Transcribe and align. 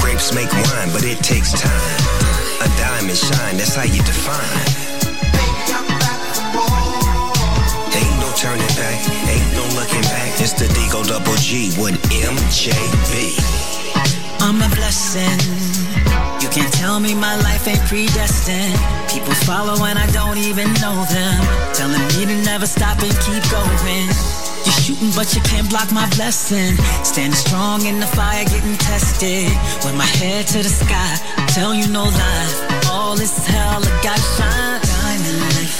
Grapes 0.00 0.32
make 0.32 0.50
wine, 0.52 0.90
but 0.92 1.04
it 1.04 1.18
takes 1.22 1.52
time. 1.52 2.00
A 2.64 2.68
diamond 2.80 3.16
shine, 3.16 3.56
that's 3.56 3.74
how 3.74 3.84
you 3.84 4.02
define. 4.02 4.40
Ain't 7.92 8.16
no 8.20 8.32
turning 8.36 8.74
back, 8.76 8.98
ain't 9.28 9.52
no 9.52 9.64
looking 9.76 10.02
back. 10.02 10.40
It's 10.40 10.54
the 10.54 10.66
Digo 10.72 11.06
Double 11.06 11.36
G 11.36 11.72
with 11.76 12.00
MJB. 12.08 13.36
I'm 14.40 14.62
a 14.62 14.68
blessing. 14.74 15.40
You 16.40 16.48
can't 16.48 16.72
tell 16.72 17.00
me 17.00 17.14
my 17.14 17.36
life 17.42 17.68
ain't 17.68 17.80
predestined. 17.80 18.78
People 19.10 19.34
follow 19.44 19.84
and 19.84 19.98
I 19.98 20.06
don't 20.12 20.38
even 20.38 20.72
know 20.80 21.04
them. 21.10 21.40
Telling 21.74 22.00
me 22.16 22.24
to 22.26 22.42
never 22.44 22.66
stop 22.66 22.98
and 23.02 23.12
keep 23.20 23.42
going. 23.50 24.45
You're 24.66 24.82
shooting, 24.82 25.12
but 25.14 25.30
you 25.30 25.40
can't 25.42 25.70
block 25.70 25.92
my 25.92 26.10
blessing. 26.18 26.74
Standing 27.06 27.38
strong 27.38 27.86
in 27.86 28.00
the 28.00 28.10
fire, 28.18 28.44
getting 28.44 28.74
tested. 28.76 29.46
With 29.86 29.94
my 29.94 30.10
head 30.18 30.48
to 30.48 30.58
the 30.58 30.68
sky, 30.68 31.12
tell 31.54 31.72
you 31.72 31.86
no 31.86 32.02
lie. 32.02 32.50
All 32.90 33.14
is 33.14 33.30
hell, 33.46 33.78
I 33.78 33.92
got 34.02 34.18
shine. 34.34 34.82
Diamond 34.82 35.38
life, 35.54 35.78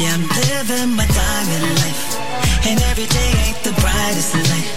yeah, 0.00 0.16
I'm 0.16 0.24
living 0.48 0.96
my 0.96 1.04
diamond 1.04 1.68
life. 1.84 2.16
And 2.64 2.80
every 2.88 3.04
day 3.12 3.30
ain't 3.44 3.60
the 3.60 3.76
brightest 3.84 4.32
light. 4.48 4.72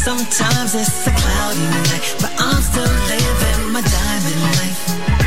Sometimes 0.00 0.74
it's 0.74 1.06
a 1.06 1.12
cloudy 1.12 1.68
night, 1.84 2.16
but 2.24 2.32
I'm 2.40 2.62
still 2.64 2.96
living 3.12 3.76
my 3.76 3.84
diamond 3.84 4.40
life. 4.56 4.80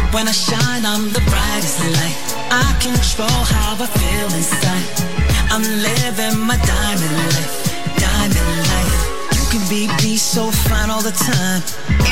When 0.10 0.28
I 0.28 0.34
shine, 0.34 0.90
I'm 0.90 1.14
the 1.14 1.22
brightest 1.22 1.86
light. 1.86 2.18
I 2.50 2.66
control 2.82 3.42
how 3.54 3.78
I 3.78 3.86
feel 3.86 4.30
inside. 4.34 5.39
I'm 5.52 5.64
living 5.64 6.40
my 6.46 6.58
diamond 6.62 7.16
life, 7.34 7.54
diamond 7.98 8.52
life. 8.70 8.96
You 9.34 9.46
can 9.50 9.64
be 9.70 9.90
be 9.98 10.16
so 10.16 10.52
fine 10.52 10.90
all 10.90 11.02
the 11.02 11.12
time. 11.12 11.62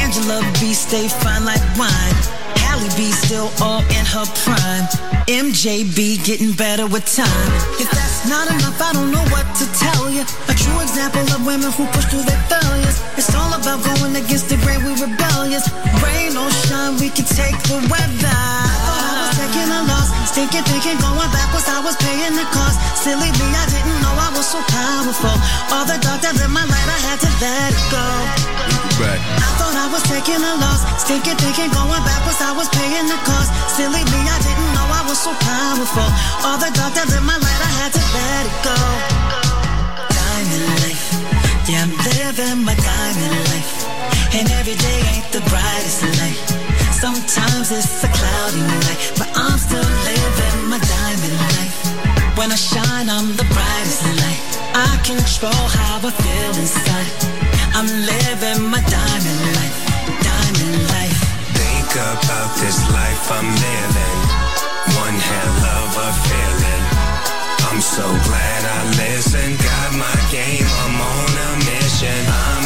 Angela 0.02 0.42
B 0.60 0.74
stay 0.74 1.08
fine 1.08 1.46
like 1.46 1.62
wine. 1.78 2.18
Halle 2.66 2.90
B 2.98 3.12
still 3.12 3.52
all 3.62 3.82
in 3.94 4.06
her 4.10 4.26
prime. 4.42 4.86
MJB 5.30 6.26
getting 6.26 6.52
better 6.54 6.88
with 6.88 7.06
time. 7.06 7.52
If 7.78 7.92
that's 7.92 8.28
not 8.28 8.50
enough, 8.50 8.82
I 8.82 8.94
don't 8.94 9.12
know 9.12 9.26
what 9.30 9.46
to 9.62 9.66
tell 9.86 10.10
you. 10.10 10.26
A 10.50 10.54
true 10.58 10.80
example 10.82 11.22
of 11.30 11.46
women 11.46 11.72
who 11.72 11.86
push 11.94 12.06
through 12.06 12.24
their 12.24 12.42
failures. 12.50 12.98
It's 13.18 13.34
all 13.36 13.54
about 13.54 13.86
going 13.86 14.16
against 14.16 14.50
the 14.50 14.58
grain, 14.66 14.82
we 14.84 14.98
rebellious. 14.98 15.70
Rain 16.02 16.36
or 16.36 16.50
shine, 16.66 16.98
we 16.98 17.10
can 17.10 17.26
take 17.26 17.58
the 17.70 17.78
weather 17.86 18.34
I 18.34 18.76
thought 18.82 19.04
I 19.04 19.16
was 19.22 19.38
taking 19.38 19.70
a 19.70 19.97
loss. 20.28 20.36
Stinking, 20.36 20.64
thinking, 20.64 20.98
going 21.00 21.32
backwards, 21.32 21.68
I 21.68 21.80
was 21.80 21.96
paying 21.98 22.36
the 22.36 22.46
cost. 22.52 22.78
Silly 23.00 23.32
me, 23.32 23.48
I 23.56 23.66
didn't 23.72 24.00
know 24.02 24.14
I 24.14 24.30
was 24.36 24.48
so 24.48 24.60
powerful. 24.68 25.36
All 25.72 25.86
the 25.86 25.98
dark 26.04 26.22
that 26.22 26.36
lit 26.36 26.50
my 26.52 26.64
light, 26.64 26.90
I 26.90 27.00
had 27.00 27.20
to 27.24 27.32
let 27.40 27.72
it 27.72 27.86
go. 27.92 28.06
Right. 29.00 29.22
I 29.22 29.50
thought 29.62 29.78
I 29.78 29.88
was 29.94 30.04
taking 30.04 30.42
a 30.42 30.54
loss. 30.60 30.82
Stinking, 31.04 31.38
thinking, 31.38 31.72
going 31.72 32.04
backwards, 32.04 32.42
I 32.42 32.52
was 32.52 32.68
paying 32.70 33.08
the 33.08 33.20
cost. 33.24 33.50
Silly 33.78 34.04
me, 34.04 34.20
I 34.28 34.38
didn't 34.44 34.72
know 34.74 34.88
I 34.88 35.04
was 35.08 35.20
so 35.20 35.32
powerful. 35.38 36.10
All 36.44 36.58
the 36.58 36.72
dark 36.74 36.94
that 36.98 37.08
lit 37.08 37.24
my 37.24 37.38
light, 37.38 37.62
I 37.62 37.72
had 37.84 37.92
to 37.96 38.04
let 38.16 38.44
it 38.50 38.58
go. 38.66 38.78
Diamond 40.12 40.68
life, 40.84 41.06
yeah, 41.70 41.86
I'm 41.86 41.94
living 41.94 42.66
my 42.66 42.76
diamond 42.76 43.38
life. 43.54 43.74
And 44.34 44.46
every 44.60 44.76
day 44.76 45.00
ain't 45.14 45.30
the 45.32 45.42
brightest 45.50 46.04
light. 46.20 46.42
Sometimes 46.98 47.72
it's 47.72 48.02
I 56.08 56.12
feel 56.12 56.56
inside. 56.64 57.12
I'm 57.76 57.84
living 57.84 58.64
my 58.72 58.80
diamond 58.80 59.42
life, 59.60 59.78
diamond 60.24 60.80
life. 60.96 61.20
Think 61.52 61.92
about 62.00 62.52
this 62.64 62.80
life 62.96 63.28
I'm 63.28 63.52
living. 63.52 64.20
One 65.04 65.18
hell 65.20 65.60
of 65.84 65.92
a 66.08 66.10
feeling. 66.24 66.84
I'm 67.68 67.82
so 67.84 68.08
glad 68.24 68.62
I 68.64 68.80
listened. 69.04 69.60
Got 69.60 70.00
my 70.00 70.18
game, 70.32 70.64
I'm 70.64 70.96
on 70.96 71.32
a 71.44 71.52
mission. 71.76 72.24
I'm 72.24 72.57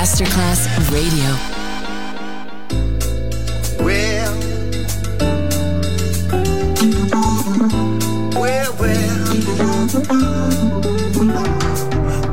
Masterclass 0.00 0.64
Radio. 0.96 1.30
Well, 3.84 4.32
well, 8.40 8.72
well. 8.80 9.20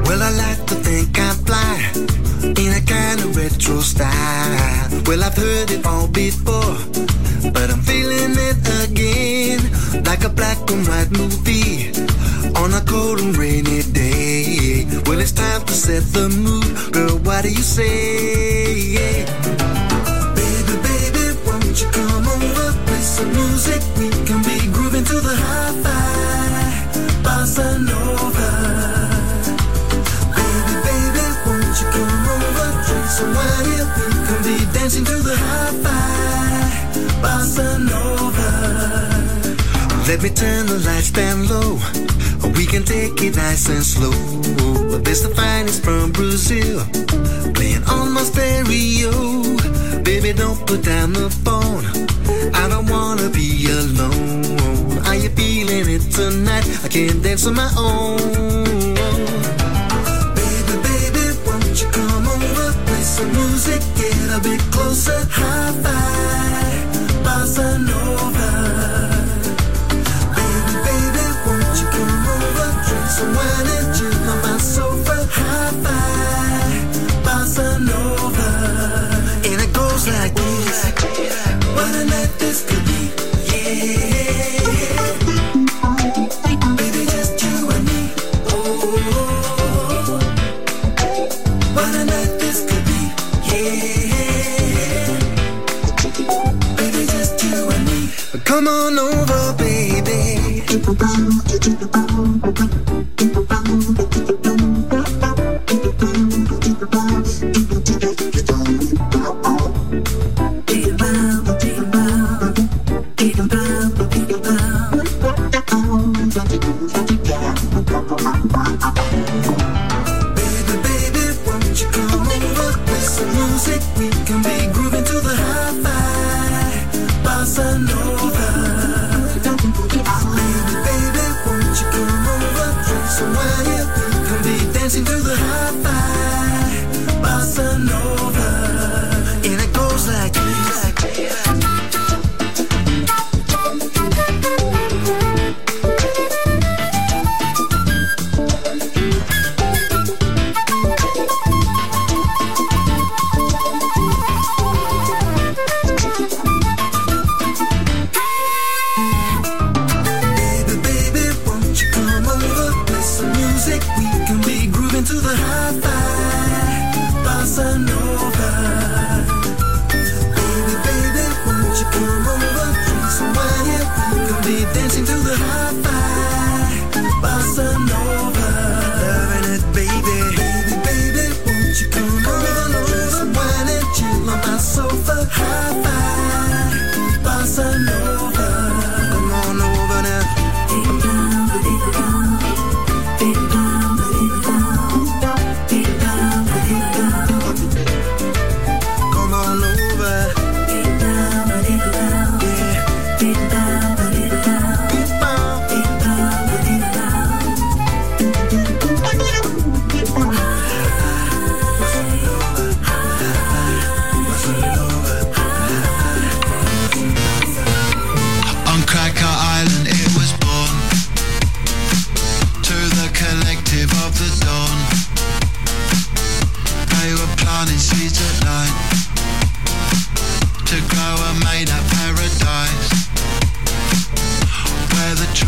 Well, 0.06 0.22
I 0.24 0.32
like 0.32 0.66
to 0.68 0.76
think 0.76 1.20
I'm 1.20 1.36
fly 1.44 1.92
in 2.42 2.72
a 2.72 2.82
kind 2.86 3.20
of 3.20 3.36
retro 3.36 3.82
style. 3.82 5.04
Well, 5.06 5.22
I've 5.26 5.36
heard 5.36 5.70
it 5.70 5.86
all 5.86 6.08
before, 6.08 6.57
set 16.02 16.14
the 16.14 16.30
mood, 16.30 16.94
girl. 16.94 17.18
What 17.26 17.44
do 17.44 17.50
you 17.50 17.62
say? 17.62 18.96
Baby, 20.38 20.76
baby, 20.88 21.26
won't 21.46 21.82
you 21.82 21.90
come 21.92 22.28
over, 22.28 22.68
play 22.86 23.02
some 23.02 23.32
music? 23.34 23.82
We 23.98 24.10
can 24.26 24.42
be 24.44 24.58
grooving 24.74 25.06
to 25.06 25.18
the 25.28 25.36
hi-fi, 25.46 26.72
bossa 27.26 27.68
nova. 27.90 28.50
Baby, 30.38 30.76
baby, 30.88 31.26
won't 31.46 31.76
you 31.82 31.88
come 31.96 32.28
over, 32.36 32.70
drink 32.86 33.08
some 33.18 33.34
wine? 33.38 33.86
We 33.98 34.08
can 34.28 34.40
be 34.48 34.56
dancing 34.74 35.06
to 35.06 35.18
the 35.28 35.36
hi-fi, 35.36 36.68
bossa 37.24 37.68
nova. 37.90 38.47
Let 40.08 40.24
me 40.24 40.30
turn 40.30 40.68
the 40.68 40.80
lights 40.88 41.12
down 41.12 41.50
low. 41.50 41.76
We 42.56 42.66
can 42.66 42.84
take 42.84 43.22
it 43.22 43.36
nice 43.36 43.68
and 43.68 43.84
slow. 43.84 44.12
This 45.00 45.22
the 45.22 45.36
finest 45.36 45.84
from 45.84 46.14
Brazil, 46.14 46.80
playing 47.54 47.84
on 47.84 48.14
my 48.14 48.22
stereo. 48.24 49.12
Baby, 50.04 50.32
don't 50.32 50.66
put 50.66 50.84
down 50.84 51.12
the 51.12 51.30
phone. 51.44 51.84
I 52.56 52.70
don't 52.70 52.90
wanna 52.90 53.30
be 53.30 53.68
alone. 53.70 55.06
Are 55.08 55.16
you 55.16 55.30
feeling 55.30 55.90
it 55.90 56.04
tonight? 56.10 56.66
I 56.86 56.88
can't 56.88 57.22
dance 57.22 57.46
on 57.46 57.56
my 57.56 57.70
own. 57.76 58.16
Baby, 60.40 60.76
baby, 60.88 61.26
won't 61.46 61.82
you 61.82 61.90
come 61.92 62.26
over? 62.28 62.72
Play 62.88 63.04
some 63.04 63.32
music, 63.34 63.82
get 64.00 64.30
a 64.32 64.40
bit 64.40 64.62
closer. 64.72 65.20
High 65.30 65.74
five, 65.84 67.26
bossa 67.26 67.78
nova. 67.86 68.47
Baby. 100.94 101.37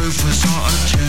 Where 0.09 0.15
the 0.15 0.23
truth 0.23 1.03
was 1.03 1.08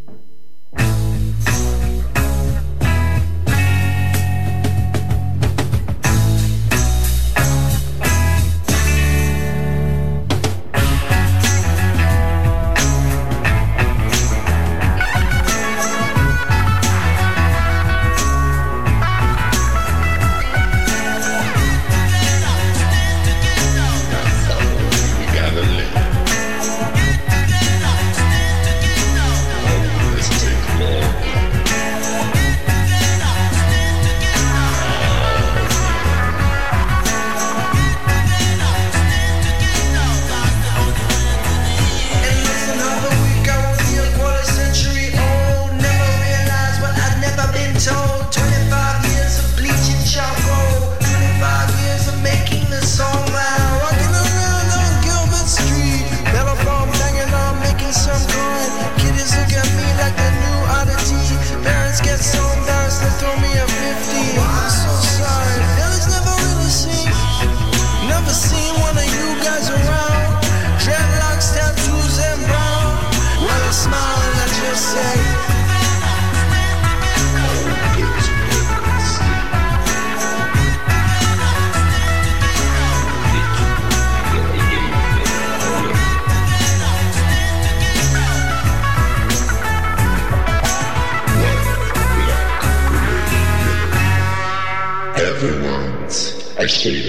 I 96.61 96.67
see. 96.67 97.00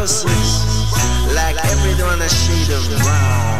pussies 0.00 0.64
like 1.34 1.62
everyone 1.66 2.22
a 2.22 2.28
shade 2.30 2.70
of 2.70 2.88
brown. 3.02 3.59